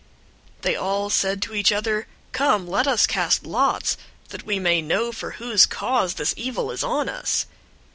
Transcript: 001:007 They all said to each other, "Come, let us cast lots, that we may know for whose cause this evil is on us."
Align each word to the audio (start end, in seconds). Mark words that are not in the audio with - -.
001:007 0.61 0.61
They 0.63 0.75
all 0.75 1.09
said 1.11 1.41
to 1.43 1.53
each 1.53 1.71
other, 1.71 2.07
"Come, 2.31 2.67
let 2.67 2.87
us 2.87 3.05
cast 3.05 3.45
lots, 3.45 3.97
that 4.29 4.47
we 4.47 4.57
may 4.57 4.81
know 4.81 5.11
for 5.11 5.33
whose 5.33 5.67
cause 5.67 6.15
this 6.15 6.33
evil 6.35 6.71
is 6.71 6.83
on 6.83 7.07
us." 7.07 7.45